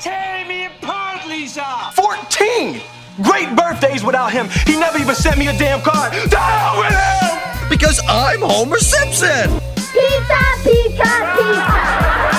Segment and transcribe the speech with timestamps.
[0.00, 1.90] Tear me apart, Lisa!
[1.92, 2.80] 14!
[3.22, 4.48] Great birthdays without him.
[4.64, 6.14] He never even sent me a damn card.
[6.14, 7.68] The hell with him!
[7.68, 9.60] Because I'm Homer Simpson!
[9.76, 11.04] Pizza, pizza,
[11.36, 11.68] pizza!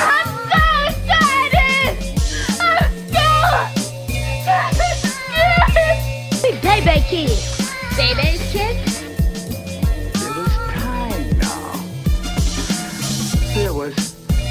[0.09, 0.57] I'm so
[0.89, 2.01] excited!
[2.59, 3.25] I'm so...
[6.41, 7.61] Big baby kiss!
[7.95, 9.03] Baby kiss?
[10.15, 11.77] It was time now.
[13.53, 13.93] There was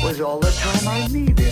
[0.04, 1.49] was all the time I needed.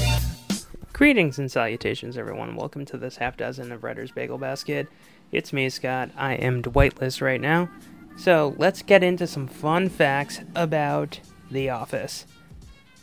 [0.99, 2.57] Greetings and salutations, everyone.
[2.57, 4.89] Welcome to this half dozen of Writer's Bagel Basket.
[5.31, 6.11] It's me, Scott.
[6.17, 7.69] I am Dwightless right now.
[8.17, 11.21] So let's get into some fun facts about
[11.53, 12.27] The Office.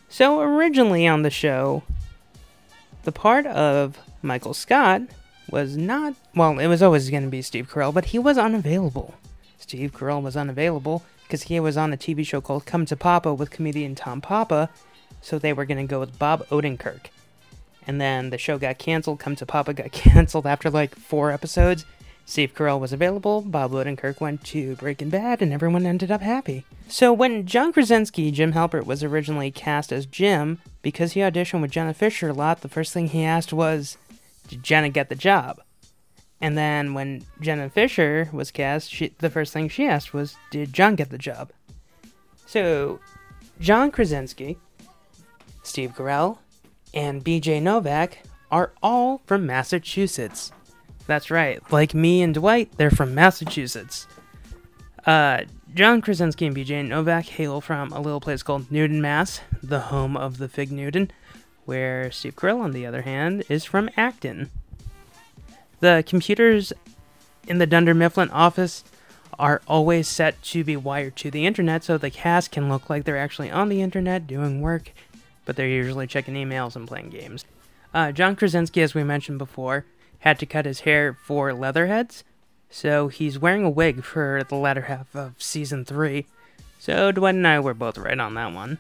[0.10, 1.84] So, originally on the show,
[3.04, 5.04] the part of Michael Scott
[5.50, 9.14] was not, well, it was always going to be Steve Carell, but he was unavailable.
[9.58, 13.34] Steve Carell was unavailable because he was on a TV show called Come to Papa
[13.34, 14.70] with comedian Tom Papa,
[15.22, 17.06] so they were going to go with Bob Odenkirk.
[17.88, 19.20] And then the show got canceled.
[19.20, 21.86] Come to Papa got canceled after like four episodes.
[22.26, 23.42] Steve Carell was available.
[23.42, 26.66] Bob Odenkirk went to Breaking Bad, and everyone ended up happy.
[26.88, 31.72] So when John Krasinski, Jim Halpert, was originally cast as Jim, because he auditioned with
[31.72, 33.98] Jenna Fischer a lot, the first thing he asked was,
[34.48, 35.62] "Did Jenna get the job?"
[36.42, 40.74] And then when Jenna Fischer was cast, she, the first thing she asked was, "Did
[40.74, 41.52] John get the job?"
[42.48, 43.00] So
[43.60, 44.58] John Krasinski,
[45.62, 46.40] Steve Carell,
[46.96, 50.52] and BJ Novak are all from Massachusetts.
[51.06, 54.08] That's right, like me and Dwight, they're from Massachusetts.
[55.06, 55.42] Uh,
[55.76, 60.16] John Krasinski and BJ Novak hail from a little place called Newton, Mass., the home
[60.16, 61.12] of the Fig Newton,
[61.66, 64.50] where Steve Carell, on the other hand, is from Acton.
[65.82, 66.72] The computers
[67.48, 68.84] in the Dunder Mifflin office
[69.38, 73.04] are always set to be wired to the internet so the cast can look like
[73.04, 74.92] they're actually on the internet doing work
[75.46, 77.46] but they're usually checking emails and playing games.
[77.94, 79.86] Uh, John Krasinski, as we mentioned before,
[80.20, 82.24] had to cut his hair for Leatherheads,
[82.70, 86.26] so he's wearing a wig for the latter half of season 3.
[86.80, 88.80] So Dwight and I were both right on that one.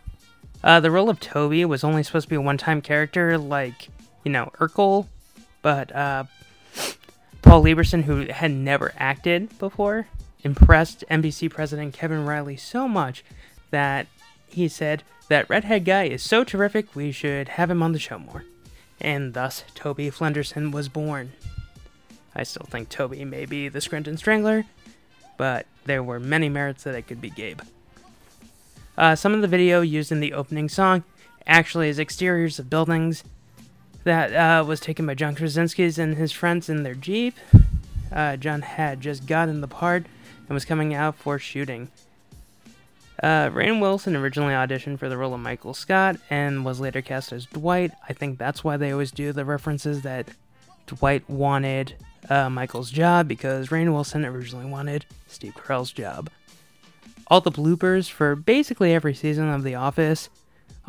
[0.63, 3.89] Uh, the role of Toby was only supposed to be a one time character, like,
[4.23, 5.07] you know, Urkel,
[5.61, 6.25] but uh,
[7.41, 10.07] Paul Lieberstein, who had never acted before,
[10.43, 13.23] impressed NBC president Kevin Reilly so much
[13.71, 14.07] that
[14.55, 18.17] he said, That redhead guy is so terrific, we should have him on the show
[18.17, 18.45] more.
[19.01, 21.33] And thus, Toby Flenderson was born.
[22.33, 24.65] I still think Toby may be the Scranton Strangler,
[25.37, 27.61] but there were many merits that it could be Gabe.
[28.97, 31.03] Uh, some of the video used in the opening song
[31.45, 33.23] actually is exteriors of buildings
[34.05, 37.35] that uh, was taken by John Krasinski's and his friends in their Jeep.
[38.11, 40.05] Uh, John had just gotten the part
[40.47, 41.89] and was coming out for shooting.
[43.25, 47.31] Uh, Rainn Wilson originally auditioned for the role of Michael Scott and was later cast
[47.31, 47.91] as Dwight.
[48.07, 50.27] I think that's why they always do the references that
[50.85, 51.95] Dwight wanted
[52.29, 56.29] uh, Michael's job because Rainn Wilson originally wanted Steve Carell's job.
[57.25, 60.29] All the bloopers for basically every season of The Office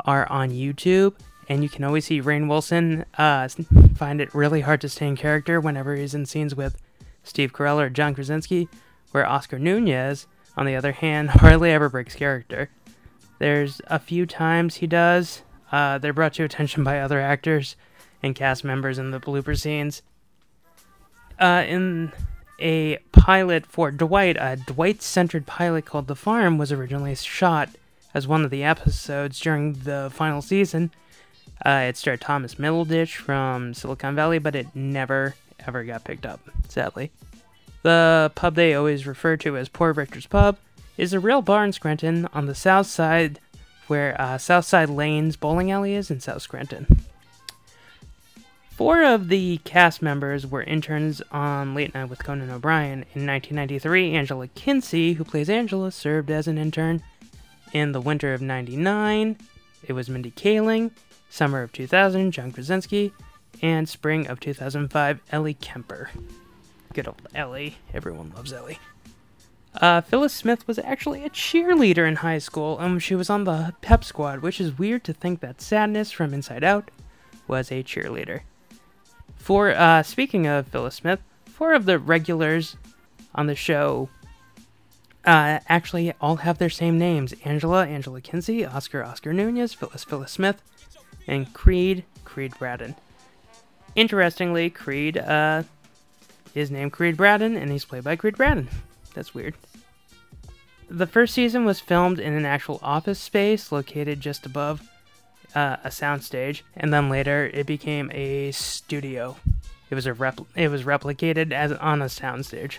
[0.05, 1.15] are on YouTube,
[1.49, 3.47] and you can always see Rainn Wilson uh,
[3.95, 6.79] find it really hard to stay in character whenever he's in scenes with
[7.23, 8.69] Steve Carell or John Krasinski,
[9.09, 12.69] where Oscar Nunez on the other hand, hardly ever breaks character.
[13.39, 15.43] There's a few times he does.
[15.71, 17.75] Uh, they're brought to attention by other actors
[18.23, 20.01] and cast members in the blooper scenes.
[21.39, 22.11] Uh, in
[22.59, 27.69] a pilot for Dwight, a Dwight centered pilot called The Farm was originally shot
[28.13, 30.91] as one of the episodes during the final season.
[31.63, 35.35] Uh, it starred Thomas Middleditch from Silicon Valley, but it never
[35.65, 36.39] ever got picked up,
[36.69, 37.11] sadly.
[37.83, 40.57] The pub they always refer to as Poor Richard's Pub
[40.97, 43.39] is a real bar in Scranton on the south side
[43.87, 46.87] where uh, Southside Lanes bowling alley is in South Scranton.
[48.71, 53.05] Four of the cast members were interns on Late Night with Conan O'Brien.
[53.15, 57.01] In 1993, Angela Kinsey, who plays Angela, served as an intern.
[57.73, 59.37] In the winter of 99,
[59.87, 60.91] it was Mindy Kaling.
[61.29, 63.13] Summer of 2000, John Krasinski.
[63.63, 66.11] And spring of 2005, Ellie Kemper.
[66.97, 67.77] Good old Ellie.
[67.93, 68.79] Everyone loves Ellie.
[69.79, 73.75] Uh, Phyllis Smith was actually a cheerleader in high school, and she was on the
[73.81, 76.89] pep squad, which is weird to think that Sadness from Inside Out
[77.47, 78.41] was a cheerleader.
[79.35, 82.77] For uh, speaking of Phyllis Smith, four of the regulars
[83.35, 84.09] on the show
[85.23, 90.31] uh, actually all have their same names: Angela, Angela Kinsey, Oscar, Oscar Nunez, Phyllis, Phyllis
[90.31, 90.63] Smith,
[91.27, 92.95] and Creed, Creed Bratton.
[93.95, 95.61] Interestingly, Creed uh,
[96.57, 98.67] is named Creed Bratton, and he's played by Creed Bratton.
[99.13, 99.55] That's weird.
[100.89, 104.81] The first season was filmed in an actual office space located just above
[105.53, 109.37] uh, a soundstage, and then later it became a studio.
[109.89, 112.77] It was a it was replicated as on a soundstage.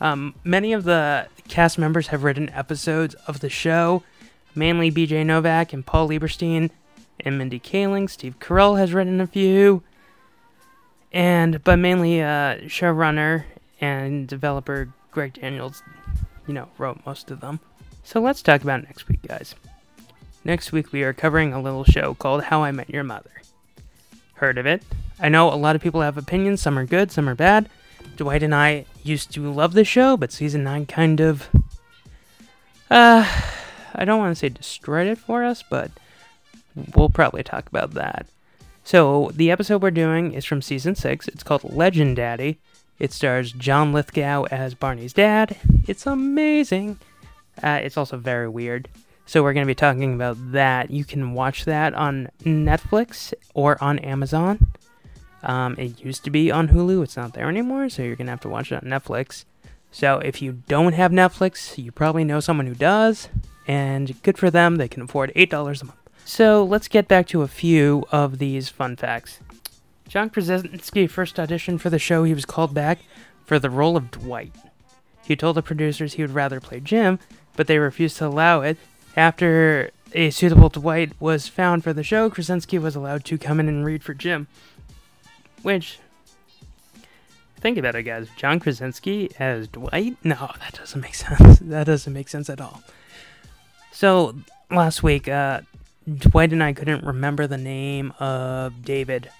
[0.00, 4.02] Um, many of the cast members have written episodes of the show,
[4.54, 5.24] mainly B.J.
[5.24, 6.70] Novak and Paul Lieberstein
[7.20, 8.10] and Mindy Kaling.
[8.10, 9.82] Steve Carell has written a few,
[11.14, 13.44] and but mainly uh, showrunner
[13.80, 15.82] and developer Greg Daniels,
[16.46, 17.60] you know, wrote most of them.
[18.02, 19.54] So let's talk about next week, guys.
[20.44, 23.30] Next week we are covering a little show called How I Met Your Mother.
[24.34, 24.82] Heard of it?
[25.20, 26.60] I know a lot of people have opinions.
[26.60, 27.70] Some are good, some are bad.
[28.16, 31.48] Dwight and I used to love the show, but season 9 kind of.
[32.90, 33.26] Uh,
[33.94, 35.92] I don't want to say destroyed it for us, but
[36.94, 38.26] we'll probably talk about that.
[38.86, 41.28] So, the episode we're doing is from season 6.
[41.28, 42.58] It's called Legendaddy.
[42.98, 45.56] It stars John Lithgow as Barney's dad.
[45.88, 46.98] It's amazing.
[47.62, 48.90] Uh, it's also very weird.
[49.24, 50.90] So, we're going to be talking about that.
[50.90, 54.66] You can watch that on Netflix or on Amazon.
[55.42, 58.32] Um, it used to be on Hulu, it's not there anymore, so you're going to
[58.32, 59.46] have to watch it on Netflix.
[59.92, 63.30] So, if you don't have Netflix, you probably know someone who does,
[63.66, 66.03] and good for them, they can afford $8 a month.
[66.24, 69.40] So, let's get back to a few of these fun facts.
[70.08, 73.00] John Krasinski first auditioned for the show, he was called back
[73.44, 74.54] for the role of Dwight.
[75.24, 77.18] He told the producers he would rather play Jim,
[77.56, 78.78] but they refused to allow it.
[79.16, 83.68] After a suitable Dwight was found for the show, Krasinski was allowed to come in
[83.68, 84.46] and read for Jim.
[85.62, 85.98] Which,
[87.56, 88.28] think about it, guys.
[88.36, 90.16] John Krasinski as Dwight?
[90.22, 91.58] No, that doesn't make sense.
[91.58, 92.82] That doesn't make sense at all.
[93.92, 94.36] So,
[94.70, 95.60] last week, uh,
[96.12, 99.30] Dwight and I couldn't remember the name of David,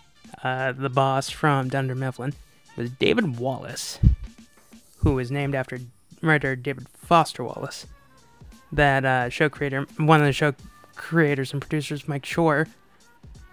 [0.42, 2.32] uh, the boss from Dunder Mifflin.
[2.76, 3.98] It was David Wallace,
[4.98, 5.78] who was named after
[6.22, 7.86] writer David Foster Wallace.
[8.72, 10.54] That uh, show creator, one of the show
[10.96, 12.66] creators and producers, Mike Schur,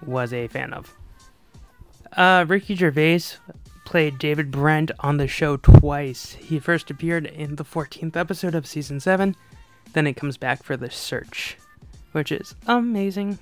[0.06, 0.94] was a fan of.
[2.13, 3.22] Uh, Ricky Gervais
[3.86, 6.34] played David Brent on the show twice.
[6.34, 9.36] He first appeared in the 14th episode of season 7,
[9.94, 11.58] then it comes back for The Search,
[12.12, 13.40] which is amazing.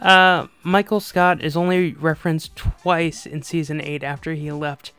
[0.00, 4.92] Uh, Michael Scott is only referenced twice in season 8 after he left.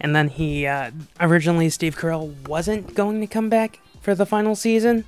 [0.00, 0.90] And then he, uh,
[1.20, 5.04] originally Steve Carell wasn't going to come back for the final season,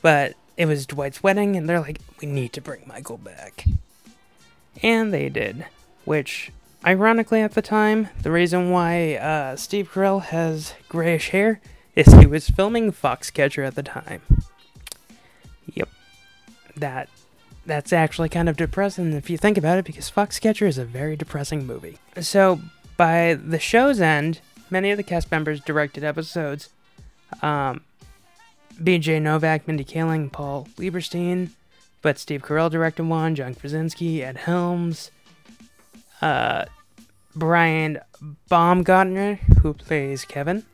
[0.00, 3.64] but it was Dwight's wedding, and they're like, we need to bring Michael back.
[4.82, 5.66] And they did.
[6.04, 6.52] Which,
[6.84, 11.60] ironically at the time, the reason why uh, Steve Carell has grayish hair
[11.96, 14.22] is he was filming Foxcatcher at the time.
[16.76, 17.08] That
[17.64, 21.16] that's actually kind of depressing if you think about it, because Foxcatcher is a very
[21.16, 21.98] depressing movie.
[22.20, 22.60] So,
[22.96, 24.40] by the show's end,
[24.70, 26.70] many of the cast members directed episodes.
[27.40, 27.82] Um,
[28.82, 29.20] B.J.
[29.20, 31.50] Novak, Mindy Kaling, Paul Lieberstein,
[32.00, 35.10] but Steve Carell directed one, John Krasinski, Ed Helms,
[36.20, 36.64] uh,
[37.34, 37.98] Brian
[38.48, 40.64] Baumgartner, who plays Kevin.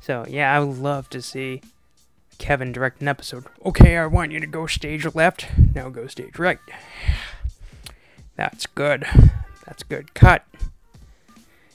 [0.00, 1.62] So, yeah, I would love to see
[2.38, 3.44] Kevin direct an episode.
[3.64, 6.58] Okay, I want you to go stage left, now go stage right.
[8.36, 9.06] That's good.
[9.66, 10.14] That's good.
[10.14, 10.44] Cut.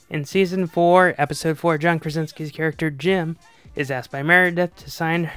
[0.08, 3.36] In season 4, episode 4, John Krasinski's character Jim
[3.76, 5.30] is asked by Meredith to sign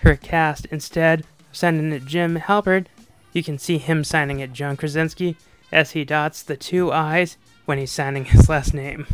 [0.00, 2.86] her cast instead of sending it Jim Halpert,
[3.32, 5.36] you can see him signing it John Krasinski
[5.72, 9.06] as he dots the two I's when he's signing his last name.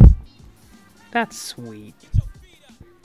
[1.10, 1.94] That's sweet.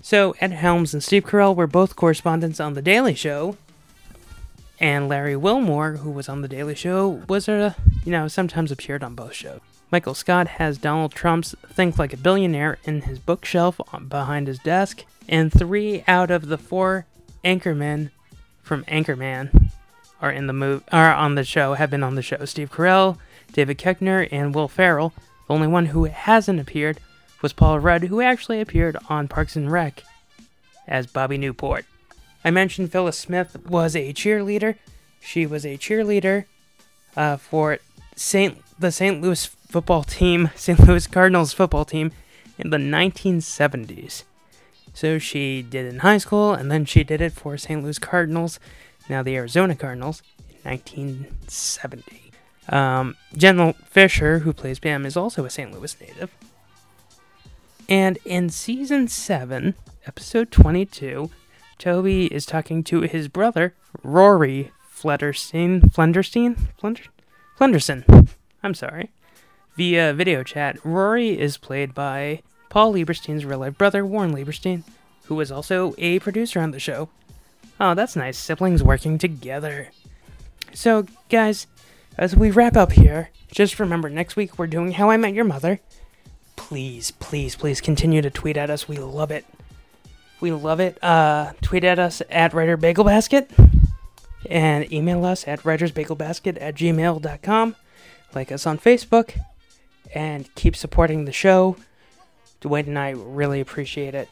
[0.01, 3.55] So, Ed Helms and Steve Carell were both correspondents on The Daily Show,
[4.79, 9.03] and Larry Wilmore, who was on The Daily Show, was a, you know, sometimes appeared
[9.03, 9.60] on both shows.
[9.91, 15.03] Michael Scott has Donald Trump's Think Like a Billionaire in his bookshelf behind his desk,
[15.29, 17.05] and three out of the four
[17.43, 18.10] anchormen
[18.63, 19.70] from Anchorman
[20.22, 22.43] are in the move are on the show have been on the show.
[22.46, 23.17] Steve Carell,
[23.51, 25.13] David Koechner, and Will Ferrell.
[25.48, 27.00] The only one who hasn't appeared
[27.42, 30.04] was Paul Rudd, who actually appeared on Parks and Rec
[30.88, 31.86] as Bobby Newport.
[32.44, 34.76] I mentioned Phyllis Smith was a cheerleader.
[35.20, 36.46] She was a cheerleader
[37.16, 37.80] uh, for
[38.16, 39.22] Saint the St.
[39.22, 40.80] Louis football team, St.
[40.80, 42.12] Louis Cardinals football team
[42.58, 44.24] in the 1970s.
[44.94, 47.82] So she did in high school, and then she did it for St.
[47.82, 48.60] Louis Cardinals,
[49.08, 52.32] now the Arizona Cardinals, in 1970.
[52.68, 55.72] Um, Jenna Fischer, who plays Pam, is also a St.
[55.72, 56.32] Louis native.
[57.90, 59.74] And in season 7,
[60.08, 61.30] episode 22,
[61.78, 63.74] Toby is talking to his brother,
[64.04, 65.82] Rory Flederstein.
[65.92, 66.58] Flenderstein?
[66.82, 67.08] Flender,
[67.60, 68.30] Flenderson.
[68.64, 69.10] I'm sorry.
[69.76, 74.84] Via video chat, Rory is played by Paul Lieberstein's real life brother, Warren Lieberstein,
[75.26, 77.10] who was also a producer on the show.
[77.80, 78.38] Oh, that's nice.
[78.38, 79.90] Siblings working together.
[80.74, 81.68] So, guys,
[82.18, 85.46] as we wrap up here, just remember next week we're doing How I Met Your
[85.46, 85.80] Mother.
[86.72, 88.88] Please, please, please continue to tweet at us.
[88.88, 89.44] We love it.
[90.40, 91.04] We love it.
[91.04, 93.51] Uh, tweet at us at Writer Bagel Basket
[94.50, 97.75] and email us at writersbagelbasket at gmail.com.
[98.34, 99.38] Like us on Facebook
[100.16, 101.75] and keep supporting the show.
[102.62, 104.30] Dwight and I really appreciate it.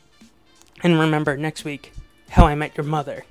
[0.81, 1.91] And remember, next week,
[2.29, 3.25] How I Met Your Mother,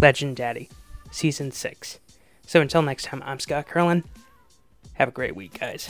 [0.00, 0.70] Legendaddy,
[1.10, 1.98] Season 6.
[2.46, 4.04] So until next time, I'm Scott Curlin.
[4.94, 5.88] Have a great week, guys.